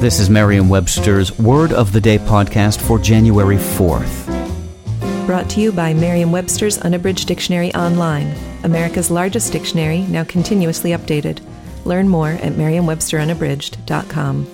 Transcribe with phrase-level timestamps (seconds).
[0.00, 5.26] This is Merriam-Webster's Word of the Day podcast for January 4th.
[5.26, 11.40] Brought to you by Merriam-Webster's Unabridged Dictionary Online, America's largest dictionary, now continuously updated.
[11.84, 14.46] Learn more at merriam-websterunabridged.com.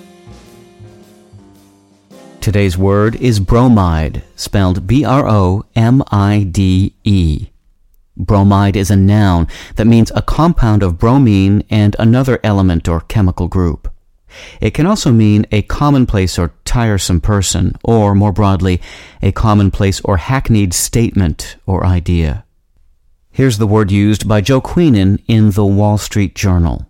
[2.41, 5.69] Today's word is bromide, spelled B-R-O-M-I-D-E.
[8.17, 13.47] Bromide is a noun that means a compound of bromine and another element or chemical
[13.47, 13.87] group.
[14.59, 18.81] It can also mean a commonplace or tiresome person, or more broadly,
[19.21, 22.45] a commonplace or hackneyed statement or idea.
[23.31, 26.87] Here's the word used by Joe Queenan in the Wall Street Journal.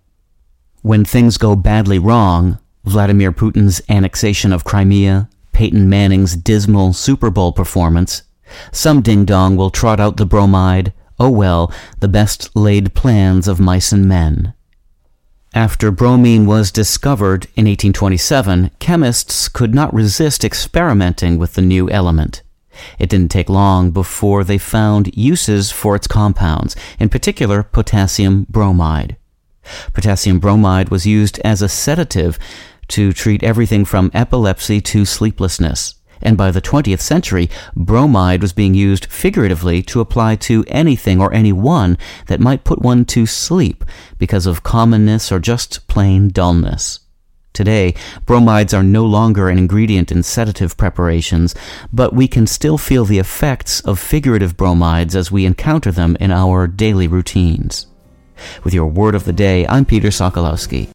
[0.81, 7.51] When things go badly wrong, Vladimir Putin's annexation of Crimea, Peyton Manning's dismal Super Bowl
[7.51, 8.23] performance,
[8.71, 13.59] some ding dong will trot out the bromide, oh well, the best laid plans of
[13.59, 14.53] mice and men.
[15.53, 22.43] After bromine was discovered in 1827, chemists could not resist experimenting with the new element.
[22.99, 29.17] It didn't take long before they found uses for its compounds, in particular potassium bromide.
[29.93, 32.37] Potassium bromide was used as a sedative
[32.89, 38.73] to treat everything from epilepsy to sleeplessness and by the 20th century, bromide was being
[38.73, 43.83] used figuratively to apply to anything or anyone that might put one to sleep
[44.17, 46.99] because of commonness or just plain dullness.
[47.57, 47.95] Today,
[48.27, 51.55] bromides are no longer an ingredient in sedative preparations,
[51.91, 56.29] but we can still feel the effects of figurative bromides as we encounter them in
[56.29, 57.87] our daily routines.
[58.63, 60.85] With your word of the day, I'm Peter Sokolowski.